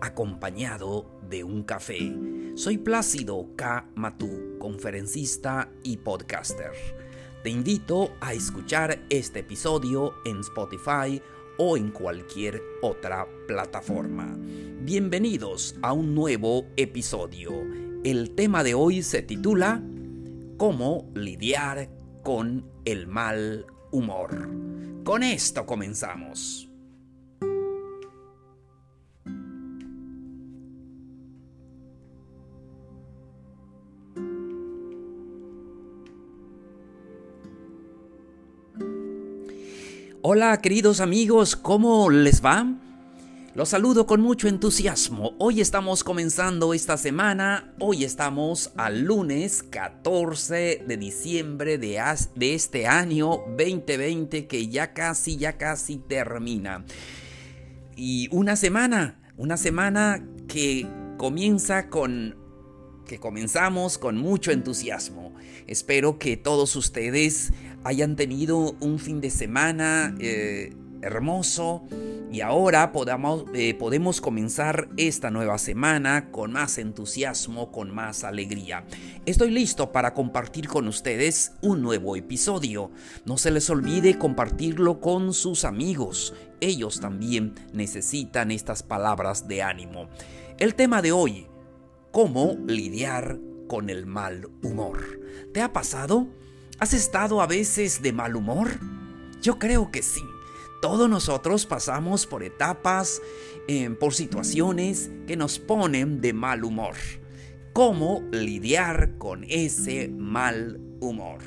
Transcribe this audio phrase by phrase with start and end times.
[0.00, 2.12] acompañado de un café.
[2.54, 3.88] Soy Plácido K.
[3.94, 6.72] Matú, conferencista y podcaster.
[7.42, 11.22] Te invito a escuchar este episodio en Spotify
[11.58, 14.36] o en cualquier otra plataforma.
[14.82, 17.52] Bienvenidos a un nuevo episodio.
[18.04, 19.82] El tema de hoy se titula
[20.56, 21.90] Cómo lidiar
[22.22, 24.48] con el mal humor.
[25.04, 26.69] Con esto comenzamos.
[40.32, 42.64] Hola queridos amigos, ¿cómo les va?
[43.56, 45.32] Los saludo con mucho entusiasmo.
[45.40, 47.74] Hoy estamos comenzando esta semana.
[47.80, 52.00] Hoy estamos al lunes 14 de diciembre de,
[52.36, 56.84] de, este año 2020 que ya casi, ya casi termina.
[57.96, 60.86] Y una semana, una semana que
[61.18, 62.36] comienza con
[63.04, 65.29] que comenzamos con mucho entusiasmo.
[65.66, 67.52] Espero que todos ustedes
[67.84, 71.82] hayan tenido un fin de semana eh, hermoso
[72.32, 78.84] y ahora podamos, eh, podemos comenzar esta nueva semana con más entusiasmo, con más alegría.
[79.26, 82.92] Estoy listo para compartir con ustedes un nuevo episodio.
[83.24, 86.32] No se les olvide compartirlo con sus amigos.
[86.60, 90.08] Ellos también necesitan estas palabras de ánimo.
[90.58, 91.48] El tema de hoy,
[92.12, 93.40] cómo lidiar
[93.70, 95.20] con el mal humor.
[95.54, 96.26] ¿Te ha pasado?
[96.80, 98.80] ¿Has estado a veces de mal humor?
[99.42, 100.24] Yo creo que sí.
[100.82, 103.22] Todos nosotros pasamos por etapas,
[103.68, 106.96] eh, por situaciones que nos ponen de mal humor.
[107.72, 111.38] ¿Cómo lidiar con ese mal humor?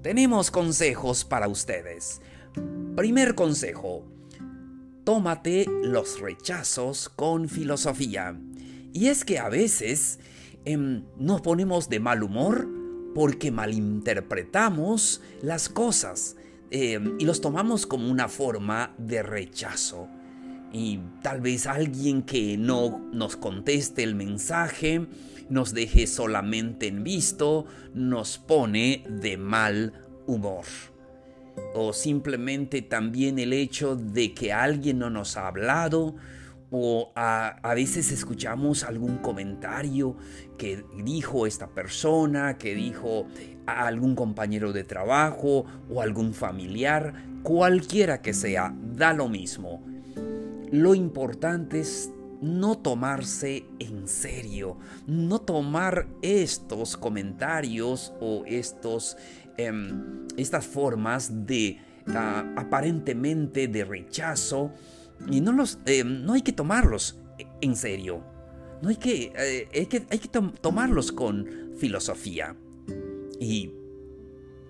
[0.00, 2.22] Tenemos consejos para ustedes.
[2.96, 4.06] Primer consejo.
[5.04, 8.40] Tómate los rechazos con filosofía.
[8.94, 10.18] Y es que a veces
[10.64, 12.68] em, nos ponemos de mal humor
[13.14, 16.36] porque malinterpretamos las cosas
[16.70, 20.08] em, y los tomamos como una forma de rechazo.
[20.72, 25.06] Y tal vez alguien que no nos conteste el mensaje,
[25.50, 29.92] nos deje solamente en visto, nos pone de mal
[30.26, 30.64] humor.
[31.74, 36.14] O simplemente también el hecho de que alguien no nos ha hablado,
[36.74, 40.16] o a, veces escuchamos algún comentario
[40.56, 43.26] que dijo esta persona, que dijo
[43.66, 47.12] a algún compañero de trabajo o algún familiar,
[47.42, 49.84] cualquiera que sea, da lo mismo.
[50.70, 59.18] Lo importante es no tomarse en serio, no tomar estos comentarios o estos,
[59.58, 61.78] em, estas formas de
[62.08, 64.72] ah, aparentemente de rechazo
[65.30, 67.18] y no, los, eh, no hay que tomarlos
[67.60, 68.24] en serio.
[68.82, 71.46] No hay que, eh, hay que, hay que tomarlos con
[71.78, 72.56] filosofía.
[73.38, 73.72] Y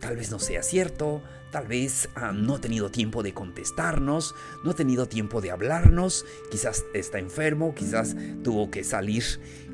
[0.00, 4.70] tal vez no sea cierto, tal vez ah, no ha tenido tiempo de contestarnos, no
[4.70, 9.24] ha tenido tiempo de hablarnos, quizás está enfermo, quizás tuvo que salir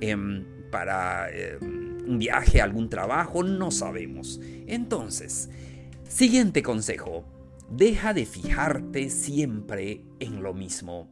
[0.00, 4.40] em, para em, un viaje, algún trabajo, no sabemos.
[4.66, 5.50] Entonces,
[6.08, 7.24] siguiente consejo
[7.68, 11.08] Deja de fijarte siempre en lo mismo.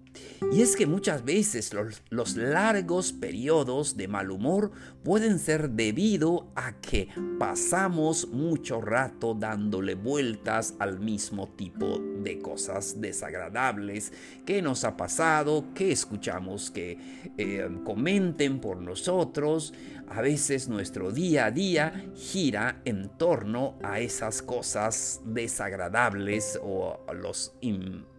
[0.52, 1.72] Y es que muchas veces
[2.10, 4.70] los, largos periodos de mal humor
[5.02, 13.00] pueden ser debido a que pasamos mucho rato dándole vueltas al mismo tipo de cosas
[13.00, 14.12] desagradables
[14.46, 16.98] que nos ha pasado, que escuchamos que
[17.36, 19.74] eh, comenten por nosotros.
[20.08, 27.14] A veces nuestro día a día gira en torno a esas cosas desagradables o a
[27.14, 27.54] los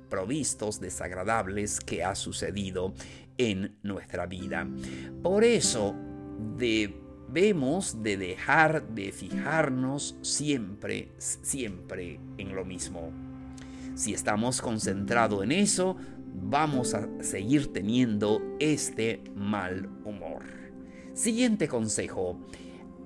[0.06, 2.94] improvistos desagradables que ha sucedido
[3.38, 4.68] en nuestra vida.
[5.24, 5.96] Por eso
[6.57, 13.12] debemos de dejar de fijarnos siempre, siempre en lo mismo.
[13.96, 15.98] Si estamos concentrados en eso,
[16.34, 20.44] vamos a seguir teniendo este mal humor.
[21.13, 22.38] Siguiente consejo.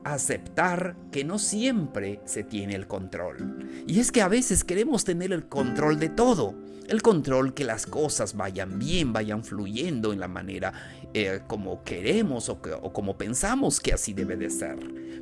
[0.04, 3.68] Aceptar que no siempre se tiene el control.
[3.88, 6.56] Y es que a veces queremos tener el control de todo.
[6.88, 10.74] El control que las cosas vayan bien, vayan fluyendo en la manera
[11.13, 14.78] eh, como queremos o, como pensamos que así debe de ser.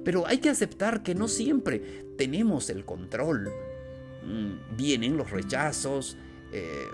[0.06, 3.50] Pero hay que aceptar que no siempre tenemos el control.
[4.26, 6.18] Mm, vienen los rechazos
[6.54, 6.86] eh,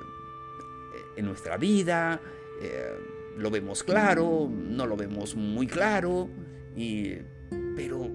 [1.15, 2.19] en nuestra vida,
[2.61, 2.97] eh,
[3.37, 6.29] lo vemos claro, no lo vemos muy claro,
[6.75, 7.15] y
[7.75, 8.09] pero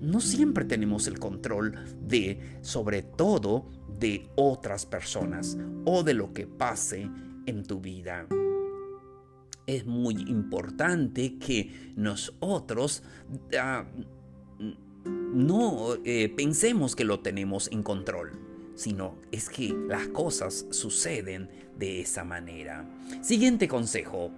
[0.00, 3.66] no siempre tenemos el control de, sobre todo,
[3.98, 7.08] de otras personas o de lo que pase
[7.46, 8.26] en tu vida.
[9.66, 13.02] Es muy importante que nosotros
[13.58, 13.84] ah,
[15.04, 18.32] no eh, pensemos que lo tenemos en control,
[18.74, 21.48] sino es que las cosas suceden
[21.78, 22.88] de esa manera.
[23.22, 24.32] Siguiente consejo.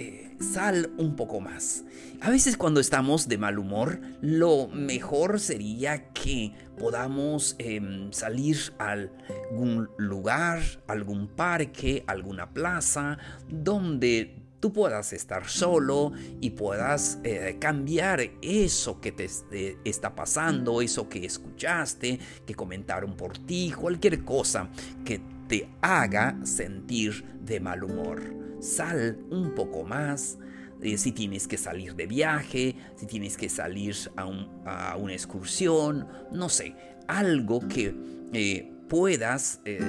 [0.00, 1.84] Eh, sal un poco más.
[2.20, 8.92] A veces cuando estamos de mal humor, lo mejor sería que podamos em, salir a
[8.92, 13.18] algún lugar, algún parque, alguna plaza,
[13.48, 20.80] donde tú puedas estar solo y puedas eh, cambiar eso que te eh, está pasando,
[20.80, 24.68] eso que escuchaste, que comentaron por ti, cualquier cosa
[25.04, 30.38] que te haga sentir de mal humor sal un poco más.
[30.80, 36.48] Eh, si tienes que salir de viaje, si tienes que salir a, una excursión, no
[36.48, 36.74] sé,
[37.08, 37.94] algo que
[38.32, 39.80] eh, puedas eh,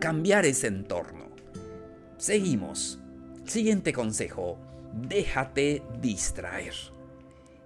[0.00, 1.28] cambiar ese entorno.
[2.16, 3.00] Seguimos.
[3.44, 4.58] Siguiente consejo,
[4.94, 6.72] déjate distraer.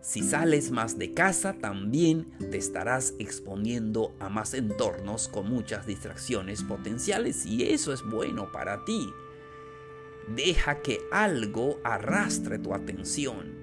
[0.01, 6.63] Si sales más de casa, también te estarás exponiendo a más entornos con muchas distracciones
[6.63, 9.09] potenciales y eso es bueno para ti.
[10.35, 13.57] Deja que algo arrastre tu atención.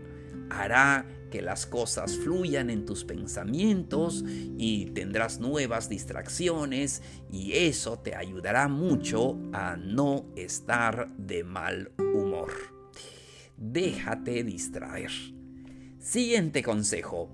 [0.50, 7.02] Hará que las cosas fluyan en tus pensamientos y tendrás nuevas distracciones
[7.32, 12.52] y eso te ayudará mucho a no estar de mal humor.
[13.58, 15.12] Déjate distraer.
[16.00, 17.30] Siguiente consejo.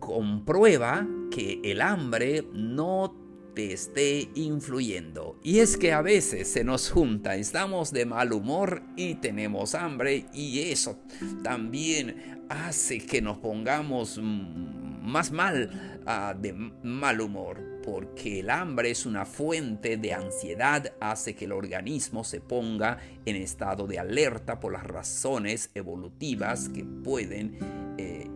[0.00, 3.25] Comprueba que el hambre no
[3.56, 5.38] esté influyendo.
[5.42, 10.26] Y es que a veces se nos junta, estamos de mal humor y tenemos hambre
[10.32, 10.98] y eso
[11.42, 19.06] también hace que nos pongamos más mal ah, de mal humor, porque el hambre es
[19.06, 24.72] una fuente de ansiedad, hace que el organismo se ponga en estado de alerta por
[24.72, 27.58] las razones evolutivas que pueden
[27.98, 28.28] eh,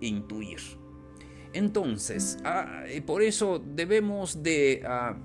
[0.00, 0.81] intuir.
[1.52, 5.16] Entonces, ah, por eso debemos de ah,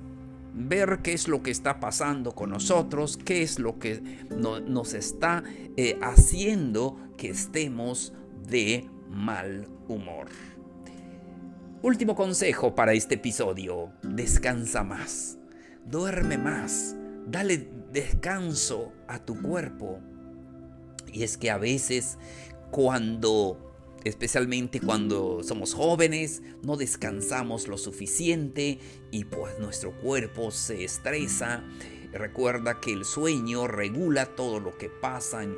[0.54, 5.44] ver qué es lo que está pasando con nosotros, qué es lo que nos está
[5.78, 8.14] eh, haciendo que estemos
[8.48, 10.28] de mal humor.
[11.82, 15.38] Último consejo para este episodio, descansa más,
[15.86, 16.96] duerme más,
[17.28, 20.00] dale descanso a tu cuerpo.
[21.14, 22.18] Y es que a veces
[22.72, 23.67] cuando
[24.07, 28.80] especialmente cuando somos jóvenes, no descansamos lo suficiente
[29.12, 31.63] y pues nuestro cuerpo se estresa.
[32.13, 35.56] Recuerda que el sueño regula todo lo que pasa en,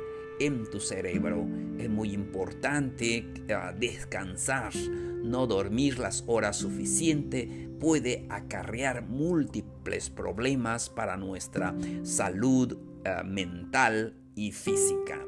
[0.70, 1.46] tu cerebro.
[1.78, 4.74] Es muy importante ah, descansar,
[5.22, 7.46] no dormir las horas suficientes
[7.78, 11.74] puede acarrear múltiples problemas para nuestra
[12.04, 15.18] salud ah, mental y física.